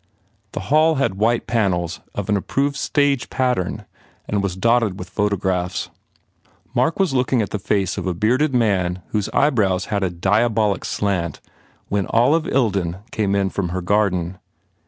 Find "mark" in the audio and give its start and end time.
6.73-6.97